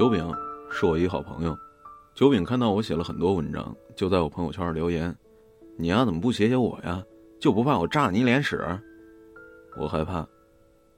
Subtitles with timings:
[0.00, 0.34] 九饼
[0.70, 1.54] 是我一好朋友，
[2.14, 5.14] 九饼看到我写了很多文章，就在我朋友圈留言
[5.76, 7.04] ：“你呀，怎么不写写我呀？
[7.38, 8.58] 就不怕我炸你脸屎？”
[9.76, 10.26] 我害怕，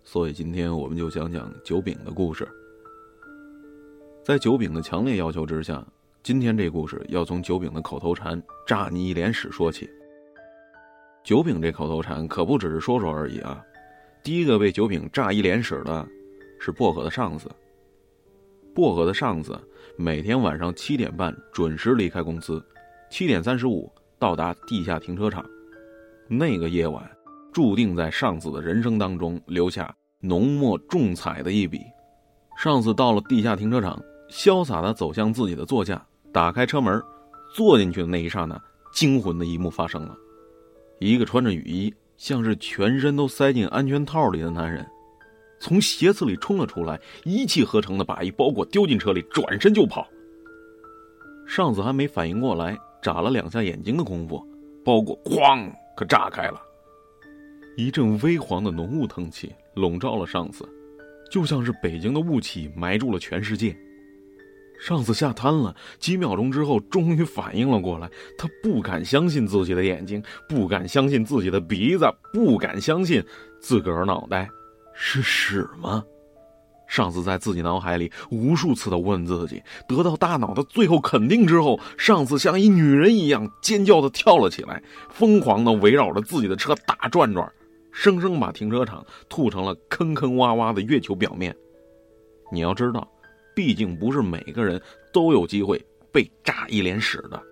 [0.05, 2.47] 所以今天我们就讲讲九饼的故事。
[4.23, 5.85] 在九饼的强烈要求之下，
[6.23, 9.91] 今天这故事要从九饼的口头禅“炸你一脸屎”说起。
[11.25, 13.61] 九饼这口头禅可不只是说说而已啊！
[14.23, 16.07] 第一个被九饼炸一脸屎的，
[16.61, 17.51] 是薄荷的上司。
[18.75, 19.59] 薄荷的上司
[19.97, 22.65] 每天晚上七点半准时离开公司，
[23.11, 25.45] 七点三十五到达地下停车场。
[26.27, 27.09] 那个夜晚，
[27.53, 31.81] 注定在上司的人生当中留下浓墨重彩的一笔。
[32.57, 37.03] 上司到了地下停车场，潇洒地走向自己的座驾，打开车门，
[37.55, 38.59] 坐进去的那一刹那，
[38.95, 40.17] 惊魂的一幕发生了：
[40.99, 44.87] 一个穿着雨衣，像是全身都塞进安全套里的男人。
[45.63, 50.05] 从鞋子里冲了出来，一气呵成的把一包裹丢进车里，转身就跑。
[51.47, 54.45] 上司还没反应过来，眨了两下眼睛的功夫，
[54.85, 56.61] 包裹哐可炸开了，
[57.77, 60.69] 一阵微黄的浓雾腾起，笼罩了上司，
[61.31, 63.73] 就像是北京的雾气埋住了全世界。
[64.81, 73.25] 上司吓瘫了，几秒钟之后，终于反应了过来，他不敢相信自己的眼睛，不敢相信自己的鼻子，不敢相信
[73.61, 74.51] 自个儿脑袋。
[74.95, 76.05] 是屎吗？
[76.87, 87.51] 上司在自己脑海里无数次的问自己，得到大脑的最后肯定之后，上司像一女人一样尖叫的跳了起来，疯狂的围绕着自己的车打转转，
[87.93, 91.57] 生生把停车场吐成了坑坑洼洼的月球表面。
[92.51, 93.11] 你要知道，
[93.57, 94.79] 毕竟不是每个人
[95.15, 95.83] 都有机会
[96.13, 97.43] 被炸一脸屎的。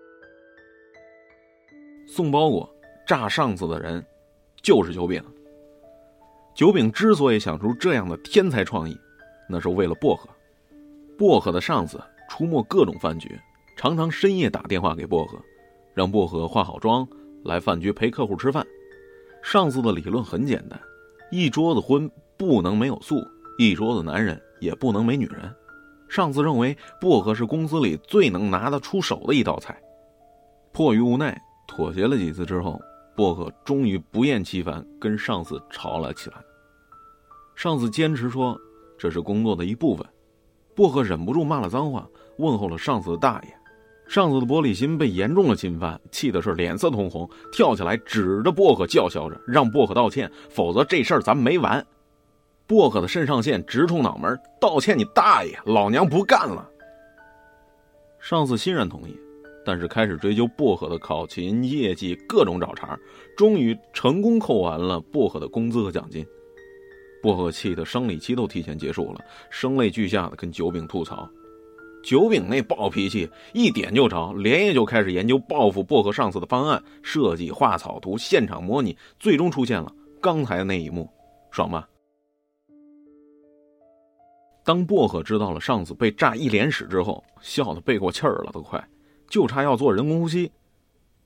[2.06, 2.70] 送包裹
[3.06, 4.04] 炸上司的人，
[4.60, 5.24] 就是九饼。
[6.60, 8.94] 九饼之所以想出这样的天才创意，
[9.48, 10.28] 那是为了薄荷。
[11.16, 13.34] 薄荷的上司出没各种饭局，
[13.78, 15.38] 常常深夜打电话给薄荷，
[15.94, 17.08] 让薄荷化好妆
[17.46, 18.62] 来饭局陪客户吃饭。
[19.42, 20.78] 上司的理论很简单：
[21.30, 23.26] 一桌子荤不能没有素，
[23.56, 25.50] 一桌子男人也不能没女人。
[26.10, 29.80] 上司认为薄荷是公司里最能拿得出手的一道菜。
[30.74, 32.78] 迫于无奈，妥协了几次之后，
[33.16, 36.36] 薄荷终于不厌其烦跟上司吵了起来。
[37.60, 38.58] 上司坚持说
[38.96, 40.06] 这是工作的一部分，
[40.74, 43.54] 薄荷忍不住骂了脏话，问候了上司的大爷。
[44.08, 51.86] 上司的玻璃心被严重的侵犯，气的是脸色通红，跳起来指着薄荷叫嚣着，让薄荷道歉，否则这事儿咱没完。
[52.66, 56.66] 薄荷的肾上腺直冲脑门，道歉你大爷，老娘不干了。
[58.20, 59.14] 上司欣然同意，
[59.66, 62.98] 但是开始追究薄荷的考勤业绩，各种找茬，
[63.36, 66.26] 终于成功扣完了薄荷的工资和奖金。
[67.22, 71.28] 薄荷气的生理期都提前结束了，声泪俱下的跟九饼吐槽。
[72.02, 81.10] 九饼那暴脾气一点就着，连夜就开始研究报复薄荷上司的方案，设计画草图，现场模拟，最终出现了刚才的那一幕，
[81.50, 81.86] 爽吧？
[84.64, 88.82] 当薄荷知道了上司被炸一脸屎之后，笑得背过气儿了，都快，
[89.28, 90.50] 就差要做人工呼吸。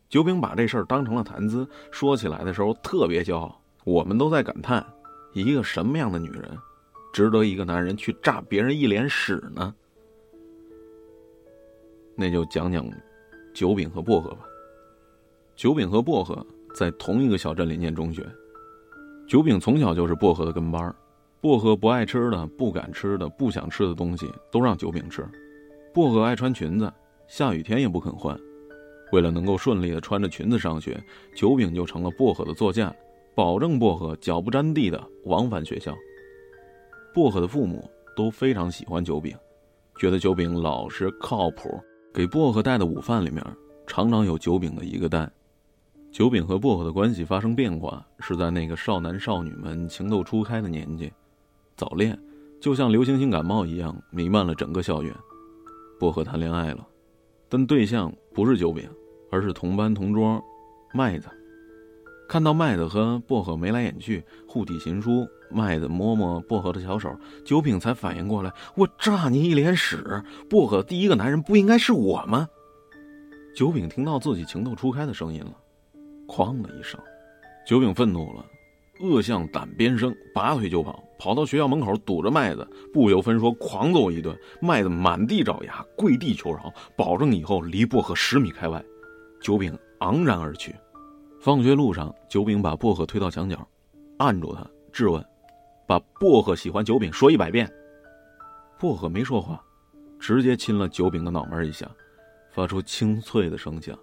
[0.08, 4.84] 九饼把这事儿当成了谈资，说起来的时候特别骄傲，我们都在感叹。
[5.34, 6.56] 一个什么样的女人，
[7.12, 9.74] 值得一个男人去炸别人一脸屎呢？
[12.14, 12.88] 那就讲讲
[13.52, 14.46] 九饼和薄荷吧。
[15.56, 18.24] 九饼和薄荷在同一个小镇里念中学，
[19.26, 20.94] 九饼从小就是薄荷的跟班儿
[21.40, 25.26] 薄荷不爱吃的、不敢吃的、不想吃的东西都让九饼吃。
[25.92, 26.92] 薄荷爱穿裙子，
[27.26, 28.38] 下雨天也不肯换。
[29.10, 31.02] 为了能够顺利的穿着裙子上学，
[31.34, 32.94] 九饼就成了薄荷的座驾。
[33.34, 35.94] 保证薄荷脚不沾地的往返学校。
[37.12, 39.36] 薄荷的父母都非常喜欢九饼，
[39.98, 41.68] 觉得九饼老实靠谱。
[42.12, 43.44] 给薄荷带的午饭里面
[43.88, 45.30] 常常有九饼的一个蛋。
[46.12, 51.12] 九饼和薄荷的关系发生变化，是在那个少男少女们情窦初开的年纪，
[51.76, 52.16] 早恋
[52.60, 55.12] 就像流行性感冒一样弥漫了整个校园。
[55.98, 56.86] 薄荷谈恋爱了，
[57.48, 58.88] 但对象不是九饼，
[59.30, 60.40] 而是同班同桌
[60.92, 61.28] 麦子。
[62.28, 70.22] 看到麦子和薄荷眉来眼去，互递情书，麦子摸摸薄荷的小手，九饼才反应过来：我炸你一脸屎！
[70.48, 72.48] 薄荷第一个男人不应该是我吗？
[73.54, 75.52] 九饼听到自己情窦初开的声音了，
[76.26, 76.98] 哐的一声，
[77.66, 78.44] 九饼愤怒了，
[79.00, 84.36] 恶向胆边生，拔腿就跑，跑到学校门口堵着麦子，不由分说狂揍一顿。
[84.60, 88.82] 麦子满地找牙，跪地求饶，保证以后离薄荷十米开外。
[89.40, 90.74] 九饼昂然而去。
[91.44, 93.68] 放学路上，九饼把薄荷推到墙角，
[94.16, 95.22] 按住他，质问
[95.86, 97.70] ：“把薄荷喜欢九饼说一百遍。”
[98.80, 99.62] 薄荷没说话，
[100.18, 101.86] 直接亲了九饼的脑门一下，
[102.50, 103.94] 发出清脆的声响，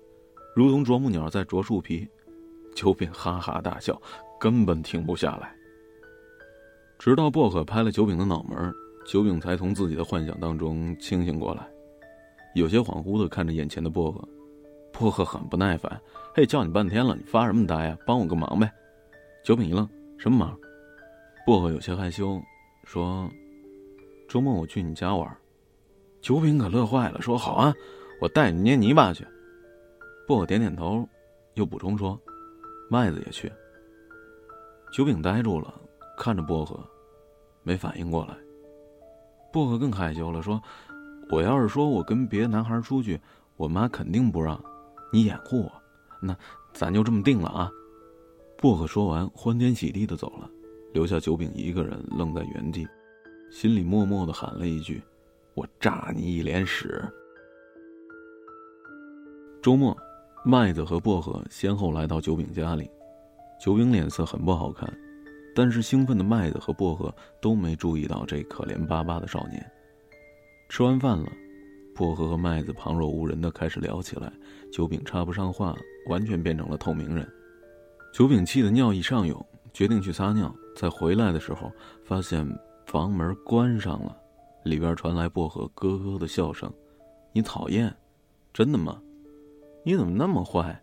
[0.56, 2.08] 如同啄木鸟在啄树皮。
[2.76, 4.00] 九饼哈哈大笑，
[4.40, 5.52] 根本停不下来。
[7.00, 8.72] 直到薄荷拍了九饼的脑门，
[9.08, 11.68] 九饼才从自己的幻想当中清醒过来，
[12.54, 14.24] 有些恍惚的看着眼前的薄荷。
[14.92, 16.00] 薄荷很不耐烦
[16.36, 17.98] ：“嘿，叫你半天了，你发什么呆呀？
[18.06, 18.72] 帮我个忙呗。”
[19.44, 20.58] 九饼一愣：“什么忙？”
[21.46, 22.40] 薄荷有些害羞
[22.84, 23.30] 说
[24.30, 25.36] ：“周末我去你家玩。”
[26.22, 27.74] 九饼可乐坏了，说：“好啊，
[28.22, 29.26] 我带你捏泥巴去。”
[30.28, 31.08] 薄荷点点头，
[31.56, 32.20] 又补充说
[32.90, 33.52] ：“麦子也去。”
[34.94, 35.74] 九饼呆住了，
[36.16, 36.80] 看着薄荷，
[37.64, 38.36] 没反应过来。
[39.52, 40.62] 薄荷更害羞了，说
[41.32, 43.20] ：“我要是说我跟别的男孩出去，
[43.58, 44.64] 我妈肯定不让。
[45.12, 45.72] 你掩护我，
[46.22, 46.36] 那
[46.74, 47.72] 咱就这么定了啊。”
[48.58, 50.50] 薄荷说完，欢天喜地的走了，
[50.94, 52.88] 留下九饼一个人愣在原地，
[53.52, 55.02] 心里默默的喊了一句。
[55.54, 57.04] 我炸你一脸屎！
[59.62, 59.96] 周末，
[60.46, 62.90] 麦子和薄荷先后来到九饼家里，
[63.60, 64.92] 九饼脸色很不好看，
[65.54, 69.70] 但是兴奋的麦子和薄荷都没注意到这可怜巴巴的少年。
[70.70, 71.30] 吃完饭了，
[71.94, 74.32] 薄荷和麦子旁若无人的开始聊起来，
[74.72, 75.76] 九饼插不上话，
[76.08, 77.28] 完全变成了透明人。
[78.14, 81.72] 九饼气得尿意上涌，决定去撒尿，在回来的时候
[82.04, 82.48] 发现
[82.86, 84.18] 房门关上了。
[84.64, 86.72] 里边传来薄荷咯咯的笑声
[87.34, 87.92] ，“你讨厌，
[88.54, 89.02] 真的吗？
[89.84, 90.80] 你怎么那么坏？”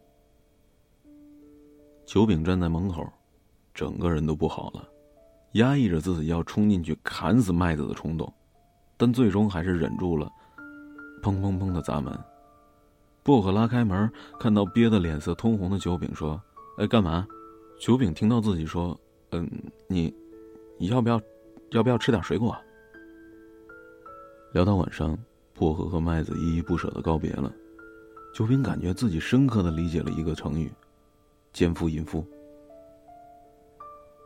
[2.05, 3.07] 九饼站在门口，
[3.73, 4.89] 整个人都不好了，
[5.53, 8.33] 压抑着自己要冲进去砍死麦子的冲动，
[8.97, 10.29] 但最终还是忍住了。
[11.29, 12.19] 砰砰砰的砸门，
[13.23, 14.11] 薄荷拉开门，
[14.41, 16.41] 看到憋得脸色通红的九饼，说
[16.79, 17.27] ：“哎，干嘛？”
[17.79, 18.99] 九饼听到自己说
[19.31, 19.47] ：“嗯，
[19.87, 20.15] 你，
[20.79, 21.21] 你要不要，
[21.73, 22.57] 要不要吃点水果？”
[24.55, 25.17] 聊到晚上，
[25.53, 27.53] 薄荷和麦子依依不舍的告别了。
[28.35, 30.73] 九饼感觉自己深刻的理解了一个成语
[31.53, 32.25] ：“奸夫淫妇。”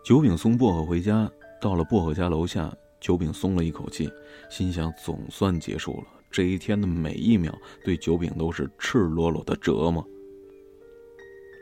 [0.05, 1.29] 九饼送薄荷回家，
[1.61, 4.09] 到了薄荷家楼下，九饼松了一口气，
[4.49, 7.53] 心想总算结束了这一天的每一秒，
[7.85, 10.05] 对九饼都是赤裸裸的折磨。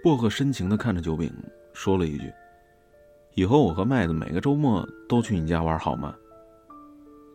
[0.03, 1.31] 薄荷深情的看着九饼，
[1.75, 2.33] 说了一句
[3.35, 6.15] ：“以后我和麦子每个周末都去你家玩，好吗？”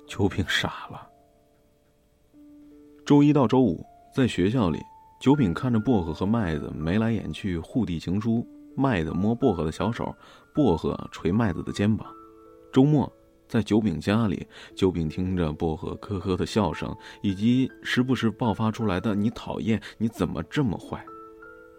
[0.08, 1.08] 九饼傻了。
[3.06, 3.86] 周一到周五，
[4.16, 4.80] 在学校里，
[5.20, 8.48] 九饼看着薄荷和麦子眉来眼去，互递情书。
[8.78, 10.14] 麦子摸薄荷的小手，
[10.54, 12.08] 薄荷捶麦子的肩膀。
[12.74, 13.12] 周末，
[13.48, 21.04] 在九饼家里，九饼听着薄荷呵呵的笑声，以及时不时爆发出来的“你讨厌，你怎么这么坏”，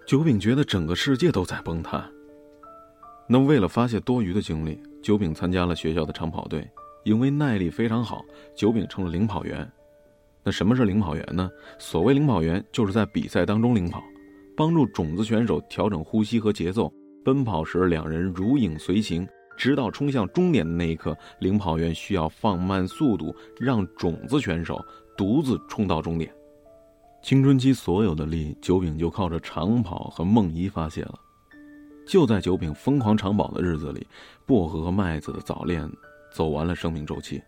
[0.06, 2.08] 九饼觉得整个世界都在崩塌。
[3.28, 6.68] 那为了发泄多余的精力，九饼参加了学校的长跑队，
[7.04, 8.24] 因为耐力非常好，
[8.54, 9.68] 九饼成了领跑员。
[10.44, 11.50] 那什么是领跑员呢？
[11.76, 14.00] 所谓领跑员，就是在比赛当中领跑，
[14.56, 16.88] 帮助种子选手调整呼吸和节奏。
[17.24, 24.78] 奔跑时，两人如影随形，直到冲向终点的那一刻，领跑员需要放慢速度，让种子选手
[25.16, 26.32] 独自冲到终点。
[27.22, 31.14] 青春期所有的力，九饼就靠着长跑和梦一发泄了。
[32.06, 34.06] 就在九饼疯狂长跑的日子里，
[34.46, 35.90] 薄荷和麦子的早恋
[36.32, 37.42] 走完了生命周期，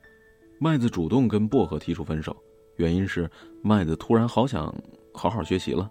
[0.59, 2.37] 麦子主动跟薄荷提出分手。
[2.77, 3.31] 原因是
[3.63, 4.75] 麦子突然好想
[5.13, 5.89] 好好学习了。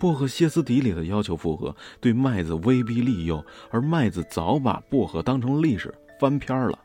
[0.00, 6.78] 薄荷歇斯底里的要求复合，对麦子威逼利诱，而麦子早把薄荷当成历史翻篇了。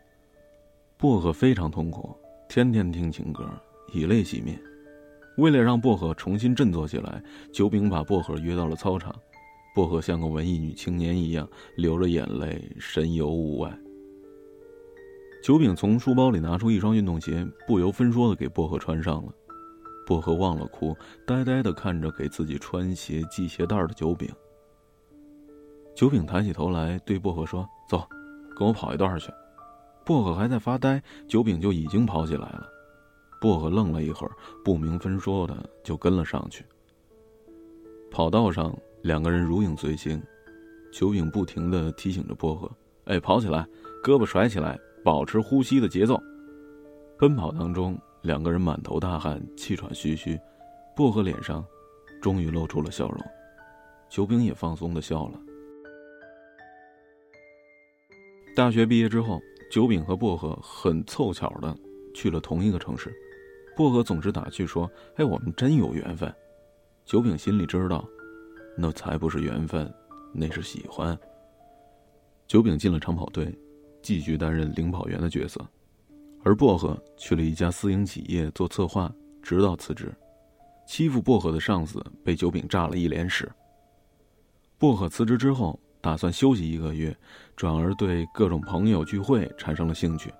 [0.98, 2.14] 薄荷非常痛苦，
[2.50, 3.50] 天天听情歌，
[3.94, 4.62] 以泪洗面。
[5.38, 9.16] 为了让薄荷重新振作起来，九饼把薄荷约到了操场。
[9.74, 13.74] 薄荷像个文艺女青年一样，流着眼泪，神游物外。
[15.42, 19.34] 九饼从书包里拿出一双运动鞋，不由分说的给薄荷穿上了。
[20.06, 20.96] 薄荷忘了哭，
[21.26, 24.30] 呆呆的看着给自己穿鞋系鞋带的九饼。
[25.96, 28.08] 九饼抬起头来对薄荷说：“走，
[28.58, 29.32] 跟我跑一段去。”
[30.06, 32.68] 薄荷还在发呆，九饼就已经跑起来了。
[33.42, 34.34] 薄荷愣了一会儿，
[34.64, 36.64] 不明分说的就跟了上去。
[38.12, 40.22] 跑道上，两个人如影随形。
[40.92, 42.70] 九饼不停的提醒着薄荷
[43.06, 43.68] ：“哎，跑起来，
[44.04, 46.20] 胳膊甩起来。”保持呼吸的节奏，
[47.16, 50.38] 奔跑当中，两个人满头大汗，气喘吁吁。
[50.96, 51.64] 薄荷脸上
[52.22, 53.20] 终于露出了笑容，
[54.10, 55.40] 九饼也放松的笑了。
[58.56, 59.40] 大学毕业之后，
[59.72, 61.78] 九饼和薄荷很凑巧的
[62.14, 63.14] 去了同一个城市。
[63.76, 66.34] 薄荷总是打趣说：“哎，我们真有缘分。”
[67.06, 68.04] 九饼心里知道，
[68.78, 69.94] 那才不是缘分，
[70.34, 71.18] 那是喜欢。
[72.48, 73.56] 九饼进了长跑队。
[74.02, 75.68] 继续担任领跑员的角色，
[76.46, 79.12] 而薄荷去了一家私营企业做策划，
[79.42, 80.14] 直到辞职。
[80.88, 83.52] 欺负薄荷的上司被酒饼炸了一脸屎。
[84.78, 87.18] 薄荷辞职之后，打算休息一个月，
[87.56, 90.32] 转而对各种朋友聚会产生了兴趣。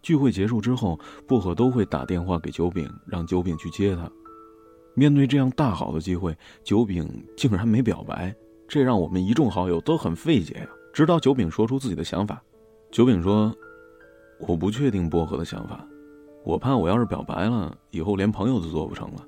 [0.00, 4.10] 聚会结束之后，薄荷都会打电话给酒饼，让酒饼去接他。
[4.94, 8.34] 面对这样大好的机会，酒饼竟然没表白，
[8.66, 10.68] 这让我们一众好友都很费解呀。
[10.94, 12.42] 直到酒饼说出自己的想法，
[12.90, 13.54] 酒饼说
[14.38, 15.86] ：“我不确定薄荷的想法，
[16.44, 19.26] 我怕我要是表白了，以后连朋友都做不成了。”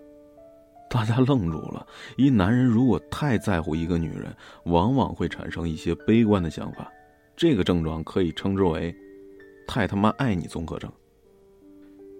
[0.90, 1.86] 大家愣住了。
[2.16, 4.34] 一男人如果太在乎一个女人，
[4.64, 6.90] 往往会产生一些悲观的想法，
[7.36, 8.94] 这个症状可以称之为
[9.68, 10.90] “太他妈爱你”综合症。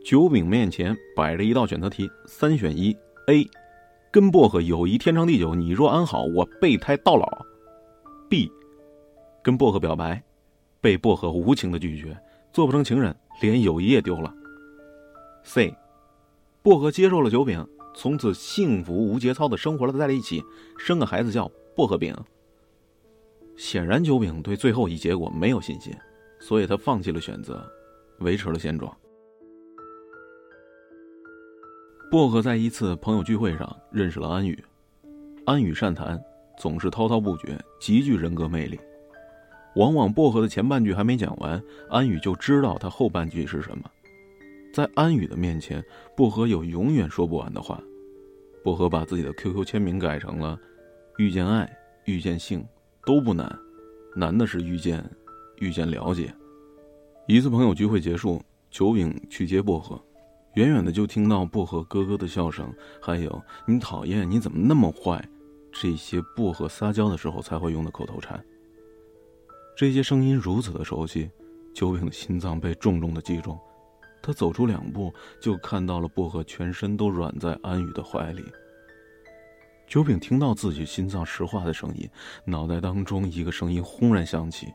[0.04, 2.94] 九饼面前摆着一道选择题，三选一。
[3.28, 3.48] A，
[4.10, 7.26] 跟薄荷友谊天长地久，你若安好，我备胎到老。
[8.28, 8.50] B，
[9.42, 10.22] 跟薄荷表白，
[10.82, 12.14] 被薄荷无情的拒绝，
[12.58, 14.34] 做不成情人，连友谊也丢了。
[15.44, 15.72] C，
[16.60, 20.42] 薄荷接受了酒饼，从此幸福无节操的生活了在了一起，
[20.76, 22.12] 生个孩子叫薄荷饼。
[23.56, 25.94] 显然，酒饼对最后一结果没有信心，
[26.40, 27.64] 所以他放弃了选择，
[28.18, 28.92] 维持了现状。
[32.10, 34.64] 薄荷在一次朋友聚会上认识了安宇，
[35.46, 36.20] 安宇善谈，
[36.58, 38.76] 总是滔滔不绝，极具人格魅力。
[39.78, 43.88] 往往薄荷的前半句还没讲完，安宇就知道他后半句是什么。
[44.72, 45.82] 在安宇的面前，
[46.16, 47.80] 薄荷有永远说不完的话。
[48.64, 50.58] 薄荷把自己的 QQ 签名改成了
[51.16, 51.72] “遇见爱，
[52.06, 52.66] 遇见性
[53.06, 53.56] 都不难，
[54.16, 55.08] 难的是遇见，
[55.60, 56.34] 遇见了解”。
[57.28, 58.42] 一次朋友聚会结束，
[58.72, 59.96] 九饼去接薄荷。
[60.54, 62.68] 远远的就听到薄荷咯咯的笑声，
[63.00, 65.24] 还有“你讨厌，你怎么那么坏”，
[65.70, 68.44] 这些薄荷撒娇的时候才会用的口头禅。
[69.78, 71.30] 这些声音如此的熟悉，
[71.72, 73.56] 酒饼的心脏被重重的击中。
[74.20, 78.42] 他走出两步，就看到了薄荷全身都软在安宇的怀里。
[79.86, 82.10] 酒饼听到自己心脏石化的声音，
[82.44, 84.66] 脑袋当中一个声音轰然响起：“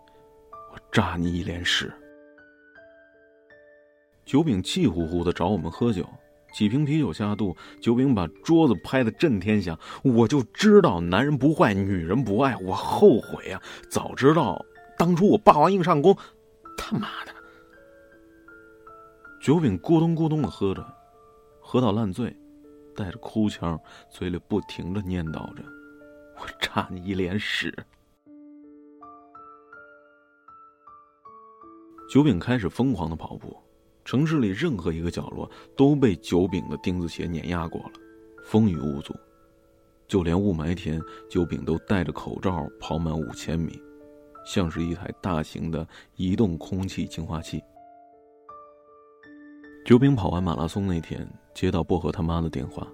[0.72, 1.92] 我炸你一脸屎！”
[4.24, 6.08] 酒饼气呼呼的找我们喝酒，
[6.54, 9.78] 几瓶啤酒下肚，酒饼把桌子拍得震天响。
[10.02, 13.62] 我就知道男人不坏，女人不爱，我后悔啊！
[13.90, 14.66] 早知道
[15.04, 16.18] 当初我霸王硬上弓，
[16.78, 17.34] 他妈的！
[19.42, 20.82] 酒饼咕咚咕咚的喝着，
[21.60, 22.34] 喝到烂醉，
[22.96, 23.78] 带着哭腔，
[24.10, 25.64] 嘴里不停的念叨着
[26.40, 27.76] ：“我炸你一脸屎！”
[32.10, 33.54] 酒饼开始疯狂的跑步。
[34.06, 37.92] 城市里任何一个角落都被酒饼的钉子鞋碾压过了，
[38.46, 39.14] 风雨无阻，
[40.08, 43.78] 就连雾霾天，酒饼都戴着口罩跑满五千米，
[44.46, 47.62] 像是一台大型的移动空气净化器。
[49.86, 52.88] 九饼跑完马拉松那天，接到薄荷他妈的电话，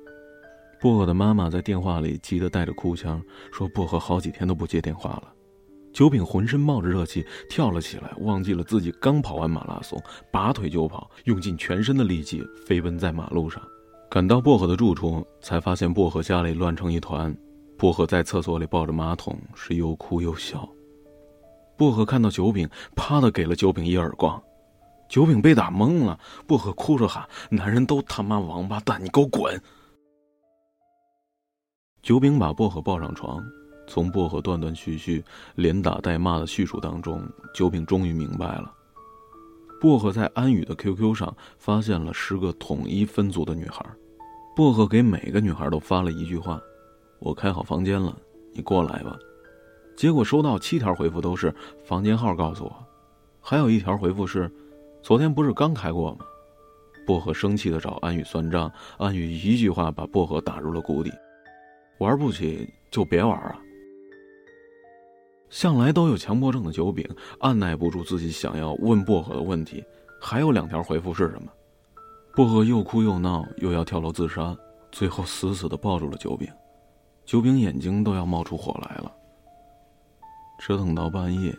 [0.81, 5.33] 薄荷的妈妈在电话里急得带着哭腔，说薄荷好几天都不接电话了。
[5.91, 10.01] 九饼浑身冒着热气，跳了起来，忘记了自己刚跑完马拉松，
[10.31, 13.61] 拔腿就跑，用尽全身的力气飞奔在马路上。
[14.09, 17.35] 赶到薄荷的住处，才发现薄荷家里乱成一团。
[17.77, 20.67] 薄荷在厕所里抱着马桶，是又哭又笑。
[21.79, 24.43] 薄荷看到酒饼，啪的给了酒饼一耳光，
[25.07, 26.19] 酒饼被打懵了。
[26.45, 29.57] 薄荷哭着喊：“男人都他妈王八蛋，你给我滚！”
[32.03, 33.41] 酒饼把薄荷抱上床。
[33.87, 35.23] 从薄荷断断续续、
[35.55, 38.73] 连打带骂的叙述当中，酒饼终于明白了。
[39.79, 43.85] 薄荷在安宇的 QQ 上发现了十个统一分组的女孩，
[44.53, 46.59] 薄荷给每个女孩都发了一句话
[47.19, 48.15] ：“我开好房间了，
[48.53, 49.17] 你过来吧。”
[49.99, 51.53] 结果收到七条回复都是
[51.83, 52.73] “房间号告诉我”，
[53.43, 54.49] 还有一条回复是
[55.03, 56.19] ：“昨天不是刚开过吗？”
[57.05, 61.11] 薄荷生气的找安宇算账，安宇一句话把薄荷打入了谷底
[61.99, 63.59] ：“玩不起就别玩啊。”
[65.51, 67.05] 向来都有强迫症的九饼
[67.41, 69.83] 按耐不住自己想要问薄荷的问题，
[70.21, 71.51] 还有两条回复是什么？
[72.33, 74.57] 薄荷又哭又闹，又要跳楼自杀，
[74.93, 76.47] 最后死死的抱住了九饼。
[77.25, 79.11] 九饼眼睛都要冒出火来了。
[80.59, 81.57] 折腾到半夜，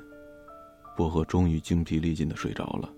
[0.95, 2.89] 薄荷终于精疲力尽的睡着了。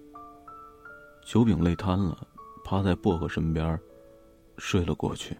[1.24, 2.18] 酒饼累瘫了，
[2.64, 3.78] 趴在薄荷身边，
[4.58, 5.36] 睡了过去。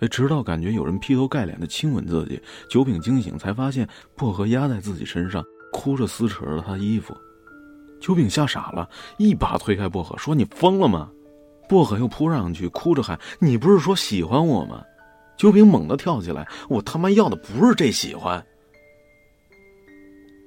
[0.00, 5.42] 哎直到感觉有人劈头盖脸的亲吻自己，九饼惊醒，才发现薄荷压在自己身上，
[5.72, 7.16] 哭着撕扯了他衣服。
[8.00, 11.08] 九饼吓傻了，一把推开薄荷，说：“你疯了吗？”
[11.70, 14.82] 薄荷又扑上去，哭着喊：“你不是说喜欢我吗？”
[15.38, 18.44] 九饼猛地跳起来：“我他妈要的不是这喜欢！”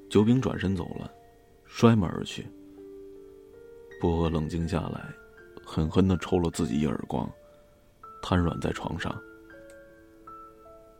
[0.09, 1.11] 九饼转身走了，
[1.65, 2.47] 摔门而去。
[3.99, 5.13] 薄荷冷静下来，
[5.65, 7.29] 狠狠的抽了自己一耳光，
[8.21, 9.15] 瘫软在床上。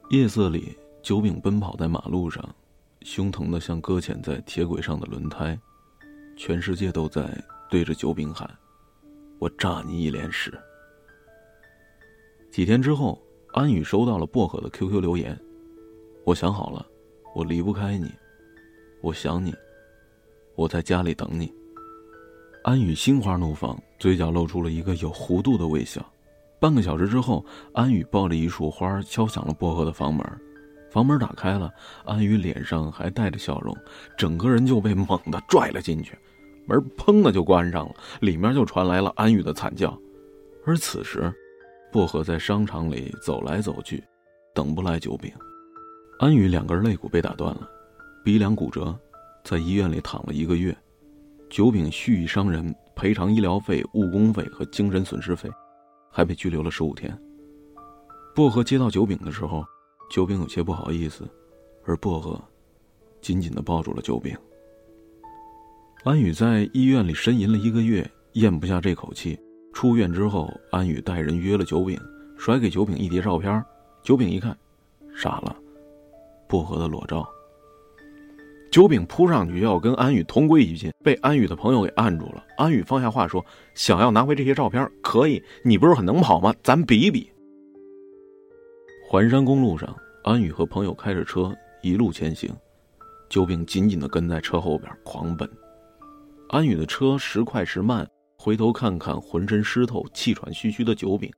[0.10, 2.44] 夜色里，九饼奔跑在马路上，
[3.02, 5.58] 胸疼的像搁浅在铁轨上的轮胎。
[6.36, 7.30] 全世界都在
[7.70, 8.50] 对着九饼喊
[9.40, 10.54] ：“我炸你一脸屎！”
[12.52, 13.22] 几天之后，
[13.54, 15.40] 安宇收到了薄荷的 QQ 留言
[16.26, 16.86] ：“我想好了，
[17.34, 18.12] 我离不开你，
[19.08, 19.56] 我想你，
[20.56, 21.50] 我在家里等你。”
[22.66, 26.06] 安宇心花怒放，嘴角露出了一个有弧度的微笑。
[26.60, 30.26] 半个小时之后，安宇抱着一束花敲响了薄荷的房门，
[30.92, 31.72] 房门打开了，
[32.04, 33.74] 安宇脸上还带着笑容，
[34.18, 36.14] 整个人就被猛地拽了进去。
[36.66, 39.98] 门砰的就关上了，里面就传来了安宇的惨叫。
[40.66, 41.34] 而此时，
[41.94, 44.04] 薄荷在商场里走来走去，
[44.54, 45.32] 等不来九饼。
[46.20, 47.70] 安宇两根肋骨被打断了，
[48.28, 48.94] 鼻梁骨折，
[49.42, 50.76] 在医院里躺了一个月。
[51.50, 55.50] 九饼蓄意伤人，赔偿医疗费、误工费和精神损失费，
[56.12, 57.18] 还被拘留了十五天。
[58.36, 59.64] 薄荷接到九饼的时候，
[60.12, 61.26] 九饼有些不好意思，
[61.86, 62.38] 而薄荷
[63.22, 64.38] 紧紧的抱住了九饼。
[66.04, 69.40] 安宇在医院里呻吟了一个月，咽不下这口气。
[69.72, 71.98] 出院之后，安宇带人约了九饼，
[72.38, 73.64] 甩给九饼一叠照片。
[74.04, 74.54] 九饼一看，
[75.16, 75.56] 傻了，
[76.46, 77.26] 薄荷的裸照。
[78.72, 82.44] 九饼扑上去要跟安宇同归于尽，被安宇的朋友给按住了。
[82.58, 83.44] 安宇放下话说
[83.74, 85.42] ：“想要拿回这些照片，可以。
[85.64, 86.54] 你不是很能跑吗？
[86.64, 87.32] 咱比一比。”
[89.10, 92.54] 环山公路上，安宇和朋友开着车一路前行，
[93.30, 95.50] 九饼紧紧的跟在车后边狂奔。
[96.50, 98.08] 安宇的车时快时慢，
[98.38, 101.32] 回头看看浑身湿透、气喘吁吁的九饼，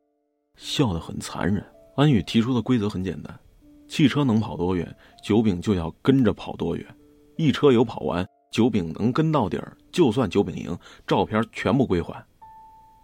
[0.58, 1.64] 笑得很残忍。
[1.96, 3.40] 安宇提出的规则很简单：
[3.88, 4.94] 汽车能跑多远，
[5.24, 6.86] 九饼就要跟着跑多远。
[7.40, 10.78] 一车油跑完，九饼能跟到底儿，就算九饼赢，
[11.08, 12.22] 照片全部归还。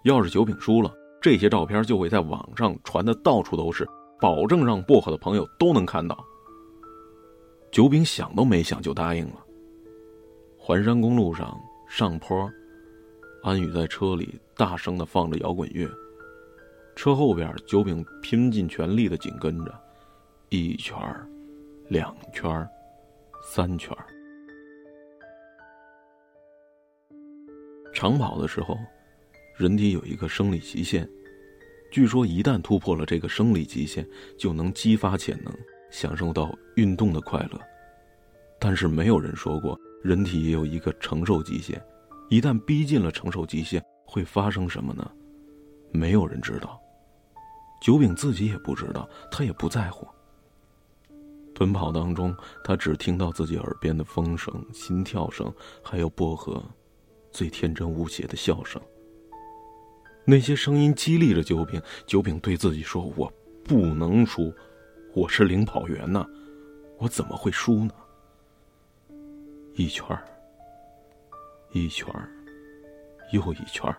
[0.04, 3.88] 要是九饼输了，这些照片就会在网上传的到处都是，
[4.20, 6.22] 保证让薄荷的朋友都能看到。
[7.72, 9.38] 九饼想都没想就答应了。
[10.60, 11.58] 环山公路上。
[11.88, 12.52] 上坡，
[13.44, 15.88] 安宇在车里大声的放着摇滚乐，
[16.96, 19.74] 车后边九饼拼尽全力的紧跟着，
[20.50, 20.98] 一圈
[21.88, 22.68] 两圈
[23.44, 23.96] 三圈
[27.96, 28.78] 长跑的时候，
[29.58, 31.10] 人体有一个生理极限，
[31.90, 34.06] 据说一旦突破了这个生理极限，
[34.38, 35.54] 就能激发潜能，
[35.90, 37.60] 享受到运动的快乐。
[38.60, 39.80] 但是没有人说过。
[40.04, 41.84] 人体也有一个承受极限，
[42.30, 45.12] 一旦逼近了承受极限，会发生什么呢？
[45.92, 46.80] 没有人知道。
[47.82, 50.08] 九饼自己也不知道，他也不在乎。
[51.56, 56.64] 奔跑当中，他只听到自己耳边的风声、心跳声，还有薄荷
[57.36, 58.82] 最天真无邪的笑声。
[60.24, 63.30] 那些声音激励着九饼，九饼对自己说：“我
[63.62, 64.54] 不能输，
[65.14, 66.26] 我是领跑员呐，
[66.98, 67.92] 我怎么会输呢？”
[69.76, 70.24] 一圈儿，
[71.74, 72.30] 一圈儿，
[73.34, 73.98] 又一圈儿。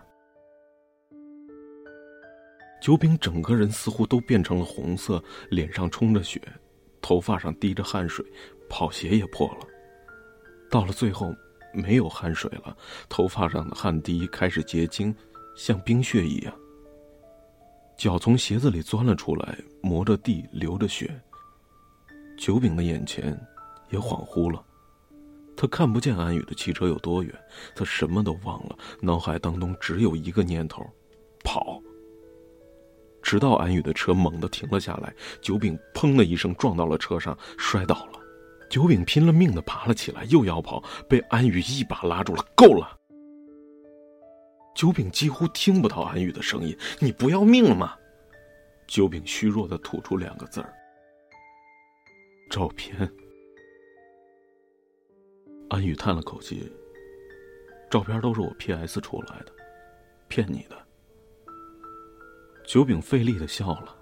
[2.81, 6.41] 九饼整个人似乎都变成了红色，脸上充着血，
[7.03, 8.25] 头发上滴着汗水，
[8.67, 9.67] 跑鞋也破了。
[10.71, 11.31] 到了最后，
[11.73, 12.75] 没有汗水了，
[13.07, 15.15] 头发上的汗滴开始结晶，
[15.55, 16.53] 像冰雪一样。
[17.95, 21.19] 脚从鞋子里钻了出来，磨着地，流着血。
[22.37, 23.39] 九饼的眼前
[23.89, 24.63] 也恍惚了。
[25.55, 27.33] 他看不见安宇的汽车有多远，
[27.75, 30.85] 他什么都忘了，脑海当中只有一个念头：
[31.43, 31.81] 跑。
[33.23, 38.16] 直到安宇的车猛地停了下来，九饼砰的一声撞到了车上，摔倒了。
[38.69, 42.45] 九饼拼了命的爬了起来，又要跑，被安宇一把拉住了。
[42.55, 42.97] 够了！
[44.75, 47.95] 九饼几乎听不到安宇的声音：“你不要命了吗？”
[48.87, 50.71] 九饼虚弱的吐出两个字儿
[52.51, 52.95] ：“照片。”
[55.69, 56.71] 安宇叹了口气。
[57.89, 59.51] 照片都是我 P.S 出来的，
[60.27, 60.77] 骗你的。
[62.65, 63.95] 九饼费力的笑了，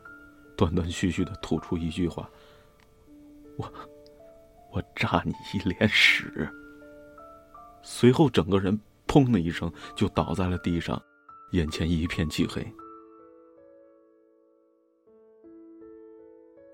[0.57, 2.27] 断断续续的吐出一句话
[3.57, 3.71] ：“我，
[4.75, 6.47] 我炸你一脸屎。”
[7.81, 11.01] 随后，整个人砰的一声就倒在了地上，
[11.51, 12.65] 眼前一片漆黑。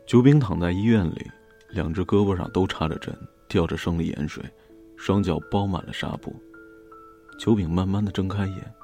[0.08, 1.30] 九饼躺在医院里，
[1.70, 3.16] 两只胳膊上都插着针，
[3.48, 4.44] 吊着生理盐水。
[4.98, 6.36] 双脚包满了纱布，
[7.40, 8.76] 九饼慢慢的睁开眼，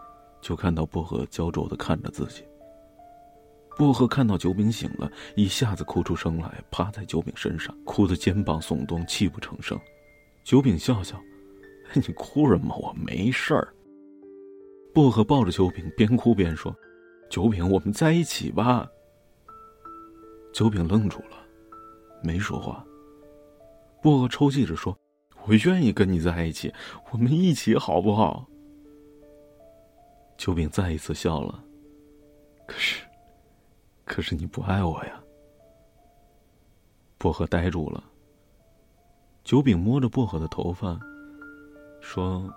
[0.42, 2.44] 就看到薄荷焦灼的看着自己。
[3.78, 9.80] 薄荷看到九饼醒了，一下子哭出声来，趴在九饼身上，哭得肩膀耸动，泣不成声。
[10.44, 11.22] 九饼笑笑
[11.94, 12.76] ：“你哭什么？
[12.78, 13.72] 我没事儿。”
[14.96, 16.76] 薄荷抱着酒饼，边哭边说
[17.30, 18.90] ：“酒饼，我们在一起吧。”
[20.52, 21.38] 酒饼愣住了，
[22.24, 22.84] 没说话。
[24.02, 24.98] 薄荷抽泣着说
[25.46, 26.74] ：“我愿意跟你在一起，
[27.12, 28.48] 我们一起好不好？”
[30.36, 31.64] 酒饼再一次笑了。
[32.66, 33.04] 可是，
[34.08, 35.22] 可是你不爱我呀。
[37.20, 38.04] 薄荷呆住了。
[39.44, 41.00] 九饼摸着薄荷的头发，
[42.02, 42.52] 说：“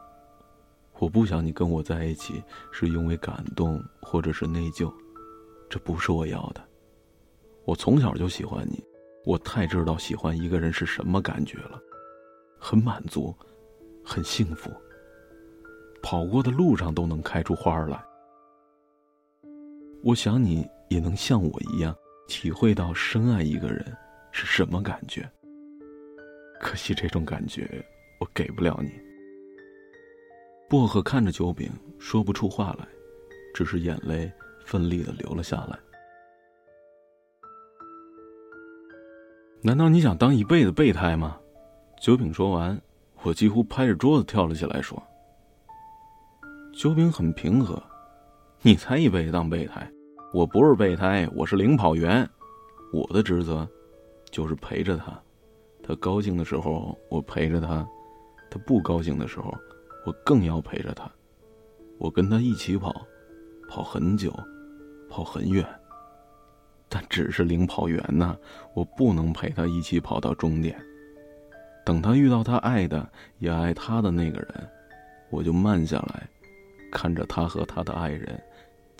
[0.98, 4.92] 我不想你跟我在一起，是因为感动或者是内疚，
[5.68, 6.60] 这不是我要的。
[7.64, 8.82] 我从小就喜欢你，
[9.24, 11.80] 我太知道喜欢一个人是什么感觉了，
[12.58, 13.34] 很满足，
[14.04, 14.70] 很幸福。
[16.02, 18.02] 跑过的路上都能开出花来。
[20.02, 21.96] 我想你也能像我一样，
[22.28, 23.96] 体会到深爱一个人
[24.30, 25.26] 是什么感觉。”
[26.60, 27.82] 可惜这种感觉，
[28.20, 28.92] 我给不了你。
[30.68, 32.86] 薄荷看着酒饼，说不出话来，
[33.54, 34.30] 只是眼泪
[34.64, 35.78] 奋力的流了下来。
[39.62, 41.38] 难道你想当一辈子备胎吗？
[42.00, 42.80] 酒饼说完，
[43.22, 45.02] 我几乎拍着桌子跳了起来，说
[46.72, 47.82] ：“酒饼很平和，
[48.62, 49.90] 你才一辈子当备胎，
[50.32, 52.28] 我不是备胎，我是领跑员，
[52.92, 53.68] 我的职责
[54.30, 55.20] 就是陪着他。”
[55.82, 57.84] 他高兴的时候，我陪着他；
[58.48, 59.52] 他不高兴的时候，
[60.06, 61.10] 我更要陪着他。
[61.98, 62.94] 我跟他一起跑，
[63.68, 64.32] 跑很久，
[65.08, 65.66] 跑很远。
[66.88, 68.36] 但只是领跑员呐，
[68.72, 70.80] 我不能陪他一起跑到终点。
[71.84, 74.68] 等他遇到他爱的也爱他的那个人，
[75.28, 76.28] 我就慢下来，
[76.92, 78.40] 看着他和他的爱人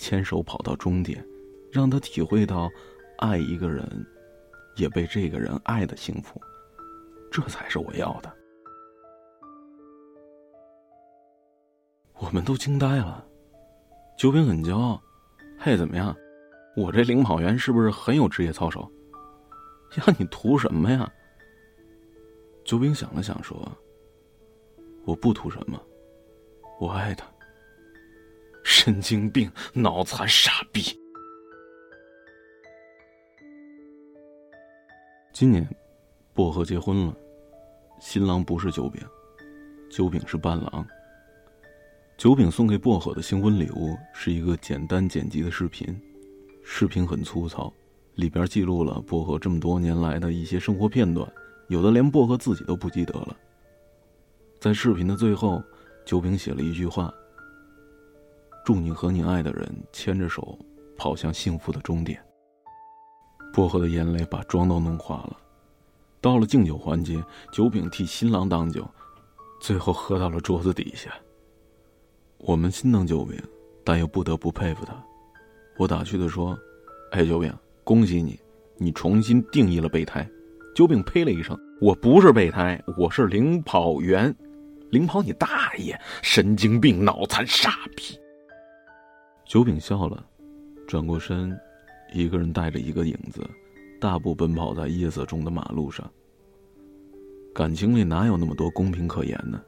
[0.00, 1.22] 牵手跑到终点，
[1.70, 2.70] 让他体会到
[3.18, 3.86] 爱一个人，
[4.76, 6.40] 也被这个人爱的幸福。
[7.30, 8.34] 这才是我要的。
[12.14, 13.24] 我们都惊呆了，
[14.16, 15.00] 酒饼很骄傲。
[15.58, 16.16] 嘿，怎么样？
[16.76, 18.90] 我这领跑员是不是很有职业操守？
[19.96, 21.08] 呀，你图什么呀？
[22.64, 23.70] 酒饼想了想说
[25.04, 25.78] ：“我不图什么，
[26.80, 27.26] 我爱他。”
[28.82, 30.80] 神经病，脑残，傻逼。
[35.34, 35.68] 今年。
[36.32, 37.14] 薄荷结婚了，
[38.00, 39.02] 新郎不是酒饼，
[39.90, 40.86] 酒饼是伴郎。
[42.16, 45.86] 酒饼送给薄荷的新婚礼物是一个简单剪辑的视频，
[46.64, 47.70] 视频很粗糙，
[48.14, 51.30] 里边记录了薄荷这么多年来的一些生活片段，
[51.68, 53.36] 有的连薄荷自己都不记得了。
[54.58, 55.62] 在视频的最后，
[56.06, 57.12] 酒饼写了一句话
[58.70, 60.56] ：“祝你和你爱的人牵着手，
[60.96, 62.24] 跑向幸福的终点。”
[63.52, 65.36] 薄荷的眼泪把妆都弄花了。
[66.20, 68.88] 到了敬酒环节，酒饼替新郎挡酒，
[69.60, 71.10] 最后喝到了桌子底下。
[72.38, 73.36] 我们心疼酒饼，
[73.84, 74.94] 但又不得不佩服他。
[75.76, 76.56] 我打趣的说
[77.10, 77.52] ：“哎，酒饼，
[77.82, 78.38] 恭喜你，
[78.78, 80.24] 你重新定义了备胎。”
[80.76, 84.32] 酒饼呸了一声：“我不是备胎，我是领跑员。
[84.90, 86.00] 领跑你大爷！
[86.22, 88.16] 神经病，脑残，傻逼！”
[89.50, 90.24] 九饼笑了，
[90.86, 91.58] 转过身，
[92.12, 93.44] 一个人带着一个影子。
[94.00, 96.08] 大步奔跑在夜色中的马路上。
[97.52, 99.60] 感情里哪有那么多公平可言呢？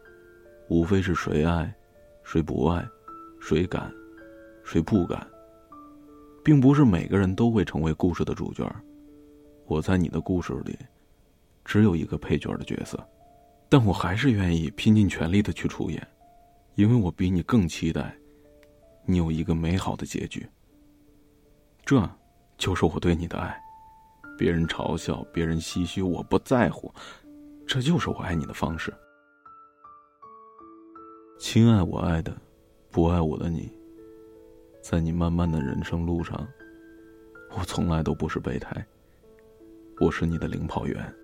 [0.69, 1.75] 无非是谁爱，
[2.23, 2.89] 谁不爱，
[3.41, 3.93] 谁敢，
[4.63, 5.27] 谁不敢，
[6.45, 8.65] 并不是每个人都会成为故事的主角。
[9.67, 10.79] 我在你的故事里，
[11.65, 13.05] 只有一个配角的角色，
[13.69, 16.07] 但我还是愿意拼尽全力的去出演，
[16.77, 18.17] 因为我比你更期待，
[19.05, 20.47] 你有一个美好的结局。
[21.85, 22.09] 这，
[22.57, 23.61] 就是我对你的爱。
[24.39, 26.93] 别人嘲笑，别人唏嘘，我不在乎，
[27.67, 28.93] 这就是我爱你的方式。
[31.39, 32.37] 亲爱我爱的，
[32.91, 33.71] 不爱我的你，
[34.81, 36.49] 在你漫漫的人生路上，
[37.51, 38.85] 我从来都不是备胎，
[40.01, 41.15] 我是你的领跑员。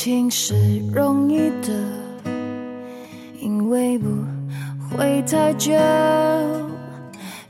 [0.00, 0.54] 情是
[0.94, 1.72] 容易的，
[3.40, 4.06] 因为不
[4.96, 5.72] 会太久。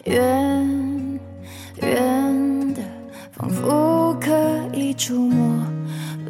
[0.05, 1.21] 远
[1.83, 2.81] 远的，
[3.33, 4.33] 仿佛可
[4.73, 5.63] 以触摸。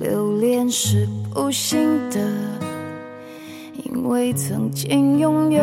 [0.01, 1.79] 留恋是不幸
[2.11, 2.19] 的，
[3.85, 5.63] 因为曾经拥有。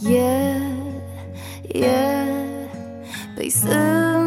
[0.00, 0.60] 夜
[1.72, 1.90] 夜
[3.34, 3.68] 被思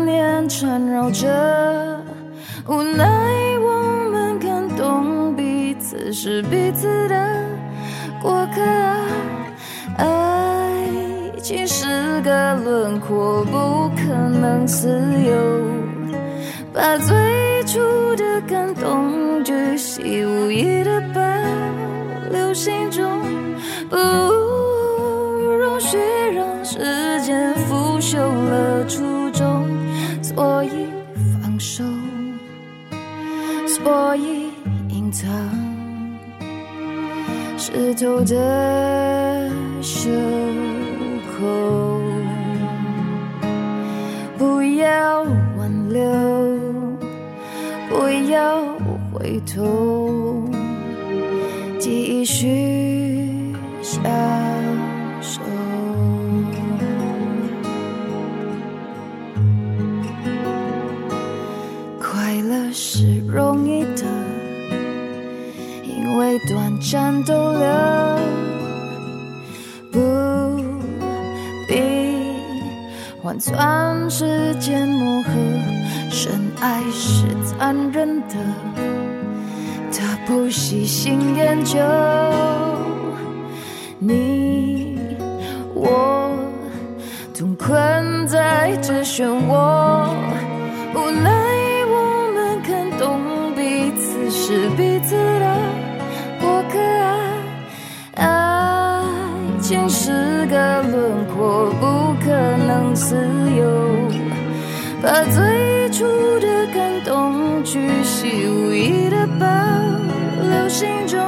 [0.05, 2.03] 念缠绕着，
[2.67, 3.46] 无奈。
[5.89, 7.15] 此时彼此的
[8.21, 9.05] 过客啊，
[9.95, 10.83] 爱
[11.41, 11.85] 情是
[12.23, 14.89] 个轮廓，不可能自
[15.23, 15.31] 由。
[16.73, 17.79] 把最初
[18.17, 21.21] 的感动巨细无遗的保
[22.31, 23.21] 留心中，
[23.89, 25.97] 不容许
[26.35, 29.65] 让时间腐朽了初衷，
[30.21, 30.89] 所以
[31.41, 31.81] 放手，
[33.65, 34.51] 所以
[34.89, 35.25] 隐藏
[37.77, 39.51] 湿透的
[39.83, 40.09] 袖
[41.37, 42.01] 口，
[44.35, 45.21] 不要
[45.55, 46.01] 挽留，
[47.87, 48.63] 不要
[49.13, 50.06] 回头，
[66.87, 67.67] 为短暂逗留，
[69.91, 69.99] 不
[71.67, 71.75] 必
[73.21, 75.31] 换算时间磨合。
[76.09, 78.35] 深爱是残忍的，
[79.91, 81.77] 他不细心研究。
[83.99, 84.97] 你
[85.73, 86.31] 我
[87.37, 90.07] 同困在这漩涡，
[90.95, 91.29] 无奈
[91.89, 93.19] 我们看懂
[93.55, 94.69] 彼此是
[102.93, 103.15] 自
[103.57, 103.65] 由。
[105.01, 106.05] 把最初
[106.39, 109.45] 的感动巨细无遗的保
[110.41, 111.19] 留心中，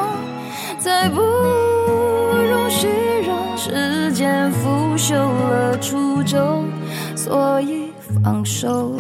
[0.80, 2.88] 再不容许
[3.28, 6.66] 让时间腐朽了初衷，
[7.16, 8.96] 所以放手，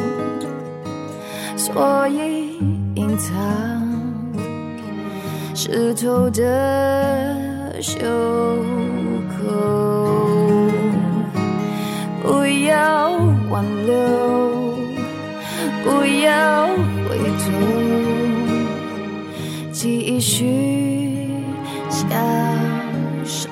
[1.57, 2.59] 所以
[2.95, 3.33] 隐藏
[5.55, 7.97] 湿透的袖
[12.79, 13.11] 要
[13.49, 13.93] 挽留。
[15.83, 15.87] 不
[16.23, 16.67] 要
[17.05, 17.45] 回头，
[19.71, 21.27] 继续
[21.89, 21.99] 相
[23.25, 23.47] 守。